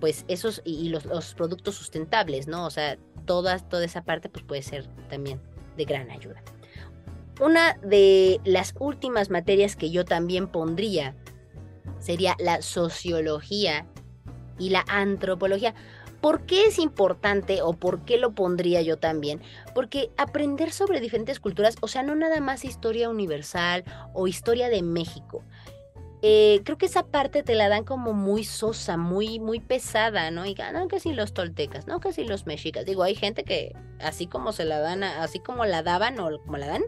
[0.00, 2.66] pues esos y, los, productos sustentables, ¿no?
[2.66, 5.40] O sea, toda, toda esa parte pues puede ser también
[5.76, 6.42] de gran ayuda.
[7.40, 11.14] Una de las últimas materias que yo también pondría
[12.00, 13.86] sería la sociología
[14.58, 15.74] y la antropología.
[16.20, 19.40] ¿Por qué es importante o por qué lo pondría yo también?
[19.74, 24.82] Porque aprender sobre diferentes culturas, o sea, no nada más historia universal o historia de
[24.82, 25.44] México.
[26.20, 30.44] Eh, creo que esa parte te la dan como muy sosa, muy, muy pesada, ¿no?
[30.46, 32.84] Y no, que si los toltecas, no, que si los mexicas.
[32.84, 36.56] Digo, hay gente que así como se la dan, así como la daban o como
[36.56, 36.82] la dan,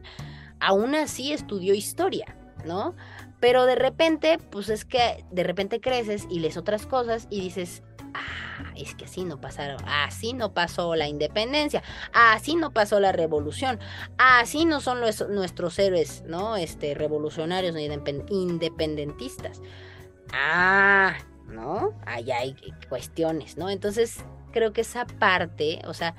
[0.58, 2.96] aún así estudió historia, ¿no?
[3.40, 7.82] Pero de repente, pues es que de repente creces y lees otras cosas y dices,
[8.14, 13.12] ah, es que así no pasaron, así no pasó la independencia, así no pasó la
[13.12, 13.80] revolución,
[14.18, 16.56] así no son nuestros héroes, ¿no?
[16.56, 17.74] Este, revolucionarios
[18.28, 19.62] independentistas.
[20.32, 21.98] Ah, ¿no?
[22.06, 22.54] Ahí hay
[22.88, 23.70] cuestiones, ¿no?
[23.70, 24.18] Entonces,
[24.52, 26.14] creo que esa parte, o sea,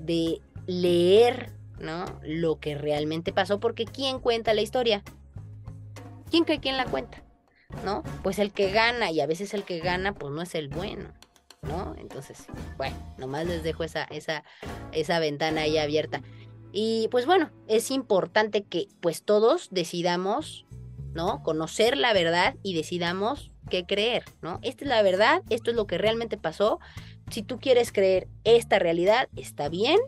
[0.00, 2.04] de leer ¿no?
[2.22, 5.02] Lo que realmente pasó, porque ¿quién cuenta la historia?
[6.30, 7.22] ¿Quién cree quién la cuenta?
[7.84, 8.02] ¿No?
[8.22, 11.12] Pues el que gana, y a veces el que gana, pues no es el bueno,
[11.62, 11.94] ¿no?
[11.98, 14.42] Entonces, bueno, nomás les dejo esa, esa,
[14.92, 16.22] esa ventana ahí abierta.
[16.72, 20.66] Y pues bueno, es importante que pues todos decidamos,
[21.14, 21.42] ¿no?
[21.42, 24.58] Conocer la verdad y decidamos qué creer, ¿no?
[24.62, 26.78] Esta es la verdad, esto es lo que realmente pasó.
[27.30, 29.98] Si tú quieres creer esta realidad, está bien,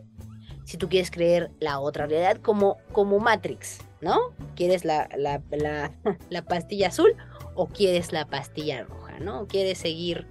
[0.71, 4.17] si tú quieres creer la otra realidad como, como Matrix, ¿no?
[4.55, 5.41] ¿Quieres la, la,
[6.29, 7.13] la, pastilla azul
[7.55, 9.47] o quieres la pastilla roja, ¿no?
[9.47, 10.27] ¿Quieres seguir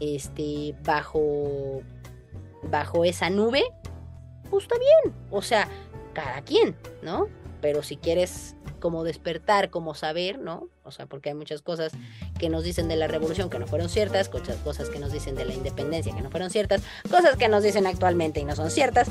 [0.00, 1.82] este, bajo,
[2.62, 3.62] bajo esa nube?
[4.48, 5.68] Pues está bien, o sea,
[6.14, 7.28] cada quien, ¿no?
[7.60, 10.68] pero si quieres como despertar, como saber, ¿no?
[10.84, 11.92] O sea, porque hay muchas cosas
[12.38, 15.34] que nos dicen de la revolución que no fueron ciertas, muchas cosas que nos dicen
[15.34, 18.70] de la independencia que no fueron ciertas, cosas que nos dicen actualmente y no son
[18.70, 19.08] ciertas.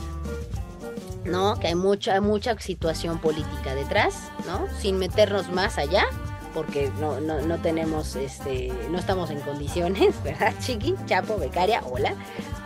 [1.26, 1.60] ¿No?
[1.60, 4.68] Que hay mucha, mucha situación política detrás, ¿no?
[4.80, 6.06] Sin meternos más allá,
[6.54, 10.96] porque no, no, no tenemos, este, no estamos en condiciones, ¿verdad, Chiqui?
[11.06, 12.16] Chapo, becaria, hola.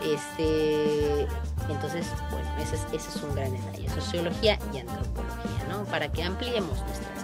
[0.04, 1.28] Este,
[1.70, 5.84] entonces, bueno, ese es, ese es un gran detalle, sociología y antropología, ¿no?
[5.86, 7.19] Para que ampliemos nuestras mentes.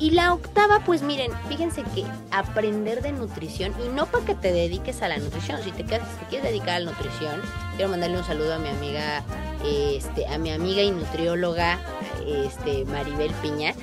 [0.00, 4.50] Y la octava, pues miren, fíjense que aprender de nutrición, y no para que te
[4.50, 7.42] dediques a la nutrición, si te, quieres, te quieres dedicar a la nutrición,
[7.76, 9.22] quiero mandarle un saludo a mi amiga,
[9.62, 11.78] este, a mi amiga y nutrióloga,
[12.26, 13.74] este, Maribel Piña,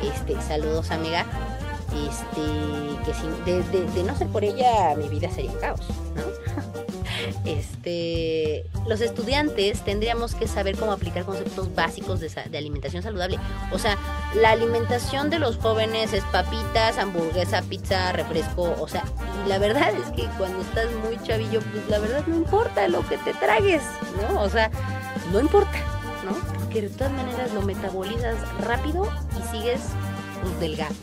[0.00, 1.26] este, saludos amiga,
[2.08, 5.80] este, que sin, de, de, no ser por ella mi vida sería caos,
[6.14, 6.22] ¿no?
[7.44, 13.38] Este, los estudiantes tendríamos que saber cómo aplicar conceptos básicos de, alimentación saludable.
[13.72, 13.96] O sea,
[14.34, 18.74] la alimentación de los jóvenes es papitas, hamburguesa, pizza, refresco.
[18.80, 19.04] O sea,
[19.44, 23.06] y la verdad es que cuando estás muy chavillo, pues la verdad no importa lo
[23.08, 23.82] que te tragues,
[24.20, 24.42] ¿no?
[24.42, 24.70] O sea,
[25.32, 25.78] no importa,
[26.24, 26.32] ¿no?
[26.58, 29.08] Porque de todas maneras lo metabolizas rápido
[29.38, 29.80] y sigues
[30.42, 30.94] pues, delgado,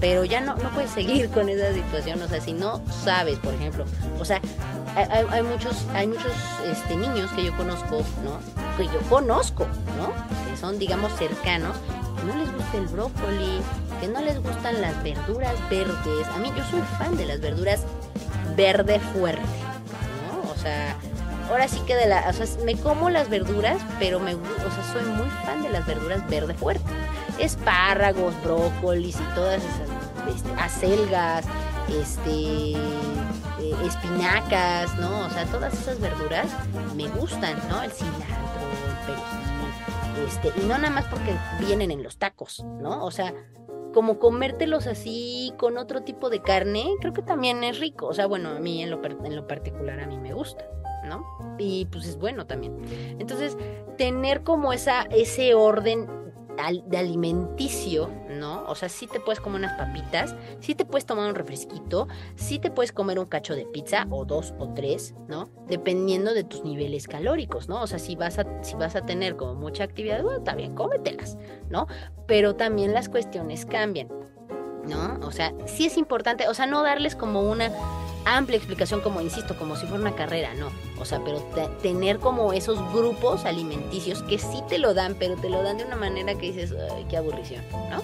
[0.00, 3.54] pero ya no, no puedes seguir con esa situación, o sea, si no sabes, por
[3.54, 3.84] ejemplo,
[4.18, 4.40] o sea,
[4.94, 6.32] hay, hay, muchos, hay muchos
[6.66, 8.40] este, niños que yo conozco, ¿no?
[8.76, 10.12] Que yo conozco, ¿no?
[10.50, 11.76] Que son, digamos, cercanos,
[12.16, 13.60] que no les gusta el brócoli,
[14.00, 16.26] que no les gustan las verduras verdes.
[16.34, 17.84] A mí yo soy fan de las verduras
[18.56, 19.42] verde fuerte,
[20.32, 20.50] ¿no?
[20.50, 20.96] O sea,
[21.48, 24.92] ahora sí que de la, o sea, me como las verduras, pero me, o sea,
[24.92, 26.84] soy muy fan de las verduras verde fuerte.
[27.38, 31.44] Espárragos, brócolis y todas esas, este, acelgas,
[31.88, 35.26] este, eh, espinacas, ¿no?
[35.26, 36.46] O sea, todas esas verduras
[36.96, 37.82] me gustan, ¿no?
[37.82, 38.26] El cilantro,
[38.88, 43.04] el perejil, este, y no nada más porque vienen en los tacos, ¿no?
[43.04, 43.34] O sea,
[43.94, 48.06] como comértelos así con otro tipo de carne, creo que también es rico.
[48.06, 50.64] O sea, bueno, a mí en lo, en lo particular a mí me gusta,
[51.04, 51.24] ¿no?
[51.58, 52.76] Y pues es bueno también.
[53.18, 53.56] Entonces,
[53.96, 56.06] tener como esa, ese orden
[56.86, 58.64] de alimenticio, ¿no?
[58.66, 62.58] O sea, sí te puedes comer unas papitas, sí te puedes tomar un refresquito, sí
[62.58, 65.48] te puedes comer un cacho de pizza o dos o tres, ¿no?
[65.68, 67.80] Dependiendo de tus niveles calóricos, ¿no?
[67.80, 70.74] O sea, si vas a, si vas a tener como mucha actividad, bueno, está bien,
[70.74, 71.38] cómetelas,
[71.70, 71.86] ¿no?
[72.26, 74.08] Pero también las cuestiones cambian,
[74.84, 75.20] ¿no?
[75.26, 77.70] O sea, sí es importante, o sea, no darles como una
[78.24, 80.70] amplia explicación, como insisto, como si fuera una carrera, no.
[80.98, 81.40] O sea, pero
[81.82, 85.84] tener como esos grupos alimenticios que sí te lo dan, pero te lo dan de
[85.84, 88.02] una manera que dices, ay, qué aburrición, ¿no?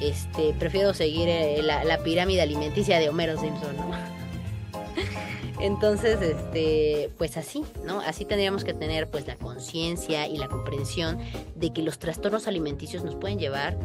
[0.00, 3.90] Este, prefiero seguir eh, la, la, pirámide alimenticia de Homero Simpson, ¿no?
[5.62, 8.00] Entonces, este, pues así, ¿no?
[8.00, 11.18] Así tendríamos que tener pues la conciencia y la comprensión
[11.54, 13.78] de que los trastornos alimenticios nos pueden llevar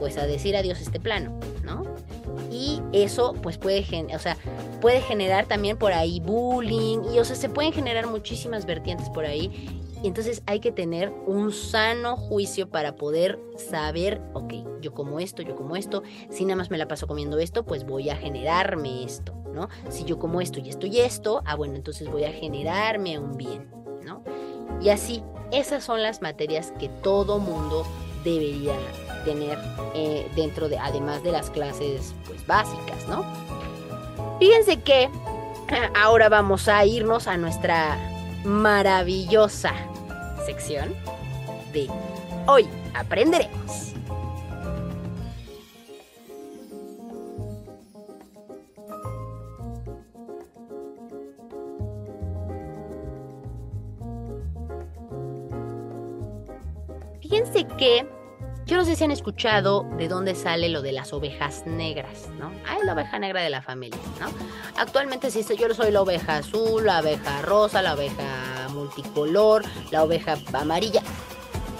[0.00, 1.84] pues a decir adiós a este plano, ¿no?
[2.50, 4.36] Y eso pues puede, o sea,
[4.80, 9.24] puede generar también por ahí bullying y o sea, se pueden generar muchísimas vertientes por
[9.24, 9.80] ahí.
[10.02, 15.42] Y entonces hay que tener un sano juicio para poder saber, ok, yo como esto,
[15.42, 19.04] yo como esto, si nada más me la paso comiendo esto, pues voy a generarme
[19.04, 19.68] esto, ¿no?
[19.90, 23.36] Si yo como esto y esto y esto, ah, bueno, entonces voy a generarme un
[23.36, 23.70] bien,
[24.02, 24.24] ¿no?
[24.80, 27.84] Y así, esas son las materias que todo mundo
[28.24, 28.74] debería
[29.26, 29.58] tener
[29.94, 33.22] eh, dentro de, además de las clases pues básicas, ¿no?
[34.38, 35.10] Fíjense que
[35.94, 37.98] ahora vamos a irnos a nuestra
[38.44, 39.74] maravillosa
[40.50, 40.96] sección
[41.72, 41.86] de
[42.48, 43.94] Hoy aprenderemos.
[57.20, 58.04] Fíjense que
[58.70, 62.52] yo no sé si han escuchado de dónde sale lo de las ovejas negras, ¿no?
[62.64, 64.28] Ah, es la oveja negra de la familia, ¿no?
[64.76, 70.36] Actualmente sí, yo soy la oveja azul, la oveja rosa, la oveja multicolor, la oveja
[70.52, 71.02] amarilla.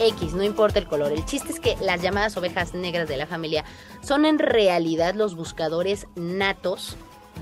[0.01, 1.13] X, no importa el color.
[1.13, 3.65] El chiste es que las llamadas ovejas negras de la familia
[4.03, 6.97] son en realidad los buscadores natos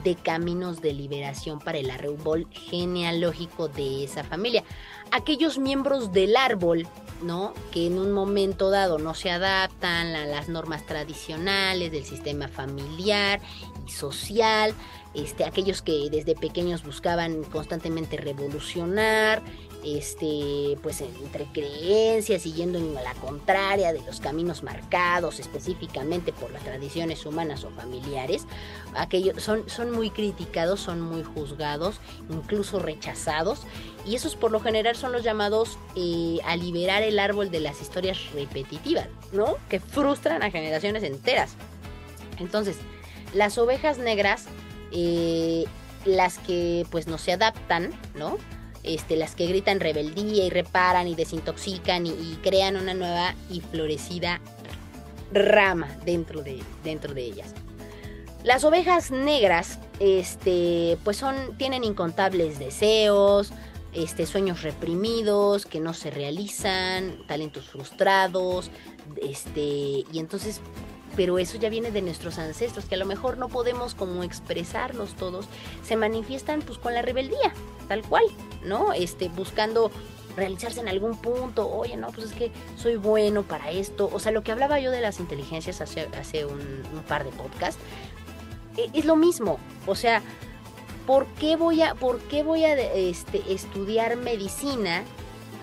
[0.04, 4.62] de caminos de liberación para el árbol genealógico de esa familia.
[5.10, 6.86] Aquellos miembros del árbol,
[7.22, 7.54] ¿no?
[7.72, 13.40] Que en un momento dado no se adaptan a las normas tradicionales del sistema familiar
[13.86, 14.74] y social,
[15.14, 19.42] este, aquellos que desde pequeños buscaban constantemente revolucionar,
[19.84, 26.62] este, pues entre creencias, siguiendo en la contraria de los caminos marcados específicamente por las
[26.64, 28.44] tradiciones humanas o familiares,
[28.94, 33.62] aquellos son, son muy criticados, son muy juzgados, incluso rechazados,
[34.08, 37.82] y esos por lo general son los llamados eh, a liberar el árbol de las
[37.82, 39.56] historias repetitivas, ¿no?
[39.68, 41.52] Que frustran a generaciones enteras.
[42.38, 42.78] Entonces,
[43.34, 44.46] las ovejas negras,
[44.92, 45.66] eh,
[46.06, 48.38] las que pues no se adaptan, ¿no?
[48.82, 54.40] Este, las que gritan rebeldía y reparan y desintoxican y, crean una nueva y florecida
[55.32, 57.54] rama dentro de, dentro de ellas.
[58.44, 63.52] Las ovejas negras, este, pues son, tienen incontables deseos,
[63.92, 68.70] este, sueños reprimidos que no se realizan, talentos frustrados,
[69.20, 69.60] este,
[70.12, 70.60] y entonces
[71.16, 75.14] pero eso ya viene de nuestros ancestros, que a lo mejor no podemos como expresarlos
[75.14, 75.46] todos,
[75.82, 77.52] se manifiestan pues con la rebeldía,
[77.88, 78.22] tal cual,
[78.64, 78.92] ¿no?
[78.92, 79.90] Este, buscando
[80.36, 84.30] realizarse en algún punto, oye, no, pues es que soy bueno para esto, o sea,
[84.30, 87.82] lo que hablaba yo de las inteligencias hace, hace un, par de podcasts,
[88.76, 90.22] e, es lo mismo, o sea,
[91.08, 95.04] ¿por qué voy a, por qué voy a este, estudiar medicina?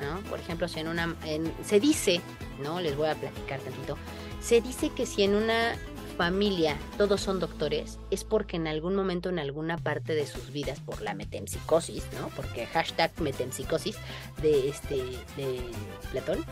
[0.01, 0.19] ¿no?
[0.27, 1.15] Por ejemplo, si en una,
[1.63, 2.19] se dice,
[2.63, 2.81] ¿no?
[2.81, 3.95] Les voy a platicar tantito,
[4.41, 5.75] se dice que si en una
[6.17, 10.79] familia todos son doctores, es porque en algún momento, en alguna parte de sus vidas,
[10.79, 12.29] por la metempsicosis, ¿no?
[12.29, 13.97] Porque hashtag metempsicosis
[14.41, 14.95] de este
[15.37, 15.61] de
[16.11, 16.43] Platón.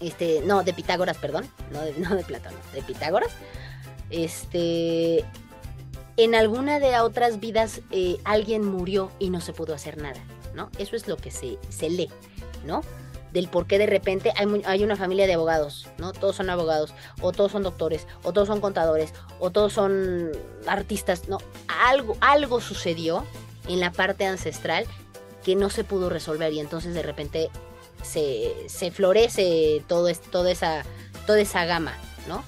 [0.00, 1.48] Este, no, de Pitágoras, perdón.
[1.70, 3.30] No de, no de Platón, de Pitágoras.
[4.10, 5.24] Este.
[6.16, 10.22] En alguna de otras vidas eh, alguien murió y no se pudo hacer nada,
[10.54, 10.70] ¿no?
[10.78, 12.10] Eso es lo que se, se lee,
[12.64, 12.82] ¿no?
[13.32, 16.14] del por qué de repente hay, hay, una familia de abogados, ¿no?
[16.14, 20.30] Todos son abogados, o todos son doctores, o todos son contadores, o todos son
[20.66, 21.36] artistas, ¿no?
[21.68, 23.26] Algo, algo sucedió
[23.68, 24.86] en la parte ancestral
[25.44, 27.50] que no se pudo resolver y entonces de repente
[28.02, 30.84] se, se florece todo toda, esa,
[31.26, 31.92] toda esa gama,
[32.28, 32.42] ¿no?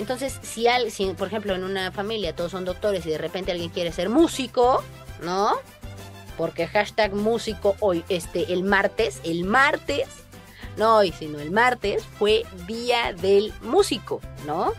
[0.00, 3.68] Entonces, si, al, por ejemplo, en una familia todos son doctores y de repente alguien
[3.68, 4.82] quiere ser músico,
[5.22, 5.52] ¿no?
[6.38, 10.08] Porque hashtag músico hoy, este, el martes, el martes,
[10.78, 14.72] no hoy, sino el martes, fue Día del Músico, ¿no?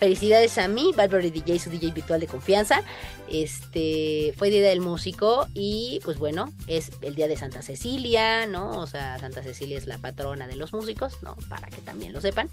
[0.00, 2.82] Felicidades a mí, Barbary DJ, su DJ virtual de confianza.
[3.30, 8.80] Este fue Día del Músico y pues bueno, es el día de Santa Cecilia, ¿no?
[8.80, 11.36] O sea, Santa Cecilia es la patrona de los músicos, ¿no?
[11.48, 12.50] Para que también lo sepan.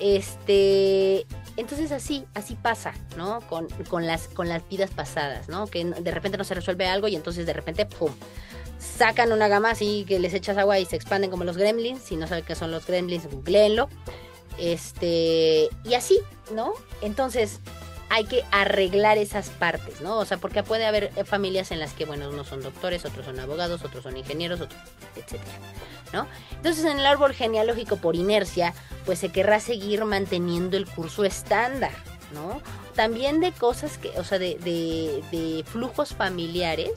[0.00, 3.40] Este, entonces así, así pasa, ¿no?
[3.42, 5.66] Con, con, las, con las vidas pasadas, ¿no?
[5.66, 8.12] Que de repente no se resuelve algo y entonces de repente, ¡pum!
[8.78, 12.02] Sacan una gama así que les echas agua y se expanden como los gremlins.
[12.02, 13.88] Si no saben qué son los gremlins, googleenlo.
[14.56, 16.20] Este, y así,
[16.54, 16.72] ¿no?
[17.02, 17.60] Entonces,
[18.10, 20.18] hay que arreglar esas partes, ¿no?
[20.18, 23.38] O sea, porque puede haber familias en las que, bueno, unos son doctores, otros son
[23.38, 24.80] abogados, otros son ingenieros, otros,
[25.16, 25.58] etcétera,
[26.12, 26.26] ¿no?
[26.52, 31.92] Entonces, en el árbol genealógico, por inercia, pues se querrá seguir manteniendo el curso estándar,
[32.32, 32.62] ¿no?
[32.94, 36.92] También de cosas que, o sea, de, de, de flujos familiares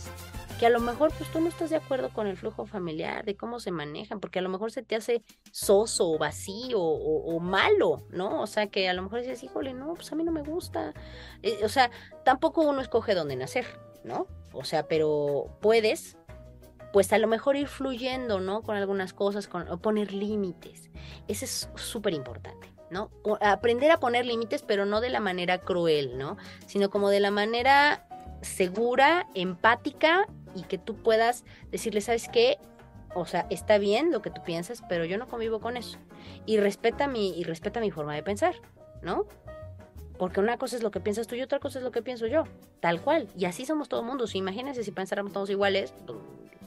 [0.62, 3.36] que a lo mejor pues tú no estás de acuerdo con el flujo familiar, de
[3.36, 8.04] cómo se manejan, porque a lo mejor se te hace soso o vacío o, malo,
[8.12, 8.44] ¿no?
[8.44, 10.94] O sea, que a lo mejor dices, híjole, no, pues a mí no me gusta.
[11.42, 11.90] Eh, o sea,
[12.24, 13.66] tampoco uno escoge dónde nacer,
[14.04, 14.28] ¿no?
[14.54, 16.16] O sea, pero puedes,
[16.94, 18.62] pues a lo mejor ir fluyendo, ¿no?
[18.62, 20.92] Con algunas cosas, con, o poner límites.
[21.28, 22.72] Eso es súper importante.
[22.92, 23.10] ¿no?
[23.40, 26.38] Aprender a poner límites, pero no de la manera cruel, ¿no?
[26.68, 28.06] Sino como de la manera
[28.42, 32.58] segura, empática y que tú puedas decirle, ¿sabes qué?
[33.14, 35.98] O sea, está bien lo que tú piensas, pero yo no convivo con eso.
[36.46, 38.56] Y respeta mi, y respeta mi forma de pensar,
[39.02, 39.26] ¿no?
[40.18, 42.28] Porque una cosa es lo que piensas tú y otra cosa es lo que pienso
[42.28, 42.44] yo.
[42.80, 43.28] Tal cual.
[43.38, 44.28] Y así somos todo el mundo.
[44.28, 46.20] Si imagínense si pensáramos todos iguales, pues,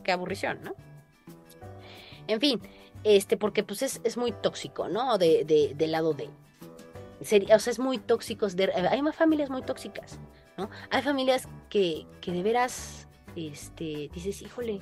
[0.03, 0.75] qué aburrición, ¿no?
[2.27, 2.61] En fin,
[3.05, 5.18] este, porque pues es, muy tóxico, ¿no?
[5.18, 6.31] De, de, del lado de.
[7.20, 8.47] Sería, o sea, es muy tóxico.
[8.90, 10.18] hay más familias muy tóxicas,
[10.57, 10.68] ¿no?
[10.90, 14.81] Hay familias que, que de veras este, dices, híjole,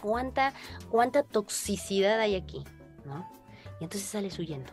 [0.00, 0.52] cuánta,
[0.90, 2.64] cuánta toxicidad hay aquí,
[3.04, 3.28] ¿no?
[3.80, 4.72] Y entonces sales huyendo.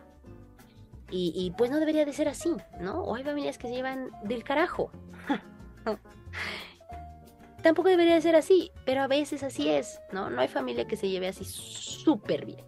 [1.10, 3.02] Y, pues no debería de ser así, ¿no?
[3.02, 4.90] O hay familias que se llevan del carajo.
[7.62, 10.28] Tampoco debería de ser así, pero a veces así es, ¿no?
[10.28, 12.62] No hay familia que se lleve así súper bien,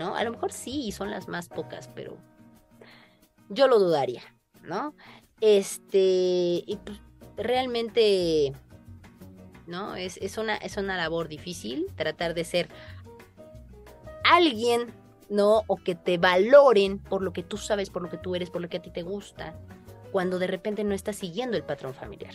[0.00, 0.16] ¿no?
[0.16, 2.18] A lo mejor sí, y son las más pocas, pero
[3.48, 4.22] yo lo dudaría,
[4.64, 4.96] ¿no?
[5.40, 7.00] Este, y pues
[7.40, 8.52] realmente,
[9.66, 9.96] ¿no?
[9.96, 12.68] Es, es, una, es una labor difícil tratar de ser
[14.24, 14.92] alguien,
[15.28, 15.62] ¿no?
[15.66, 18.60] O que te valoren por lo que tú sabes, por lo que tú eres, por
[18.60, 19.54] lo que a ti te gusta,
[20.12, 22.34] cuando de repente no está siguiendo el patrón familiar.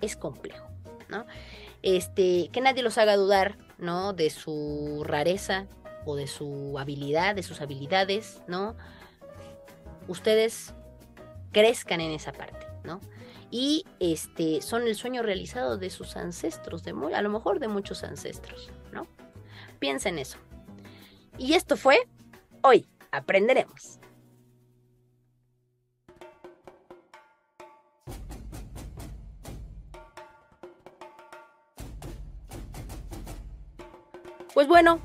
[0.00, 0.68] Es complejo,
[1.08, 1.26] ¿no?
[1.82, 4.12] Este, que nadie los haga dudar, ¿no?
[4.12, 5.66] De su rareza
[6.06, 8.76] o de su habilidad, de sus habilidades, ¿no?
[10.06, 10.74] Ustedes
[11.52, 13.00] crezcan en esa parte, ¿no?
[13.56, 17.68] Y este, son el sueño realizado de sus ancestros, de muy, a lo mejor de
[17.68, 19.06] muchos ancestros, ¿no?
[19.78, 20.38] Piensen eso.
[21.38, 22.08] Y esto fue
[22.62, 24.00] Hoy Aprenderemos.
[34.52, 34.98] Pues bueno,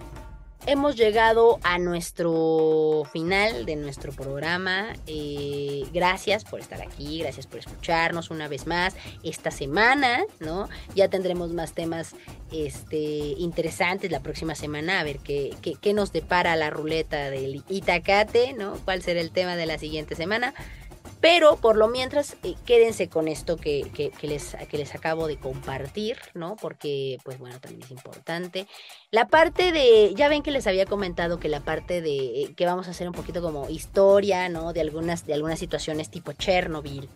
[0.71, 4.93] hemos llegado a nuestro final de nuestro programa.
[5.07, 10.69] Eh, gracias por estar aquí, gracias por escucharnos una vez más esta semana, ¿no?
[10.93, 12.13] Ya tendremos más temas
[12.51, 18.53] este, interesantes la próxima semana, a ver qué, qué nos depara la ruleta del Itacate,
[18.53, 18.73] ¿no?
[18.85, 20.53] ¿Cuál será el tema de la siguiente semana?
[21.21, 26.17] Pero por lo mientras, eh, quédense con esto que, les, que les acabo de compartir,
[26.33, 26.55] ¿no?
[26.55, 28.67] Porque, pues bueno, también es importante.
[29.11, 32.65] La parte de, ya ven que les había comentado que la parte de, eh, que
[32.65, 34.71] vamos a hacer un poquito como historia, ¿no?
[34.71, 37.09] De algunas, de algunas situaciones tipo Chernobyl.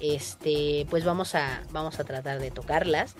[0.00, 3.16] Este, pues vamos a, vamos a tratar de tocarlas.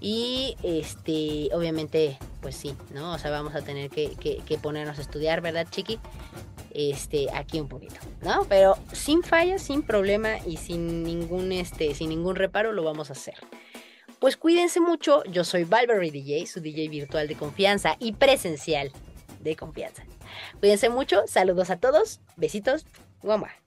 [0.00, 3.12] Y este, obviamente, pues sí, ¿no?
[3.12, 6.00] O sea, vamos a tener que, que ponernos a estudiar, ¿verdad, Chiqui?
[6.74, 8.44] Este, aquí un poquito, ¿no?
[8.48, 13.14] Pero sin fallas, sin problema y sin ningún, este, sin ningún reparo lo vamos a
[13.14, 13.34] hacer.
[14.18, 18.92] Pues cuídense mucho, yo soy Valverde DJ, su DJ virtual de confianza y presencial
[19.40, 20.04] de confianza.
[20.60, 22.86] Cuídense mucho, saludos a todos, besitos,
[23.22, 23.61] guamá.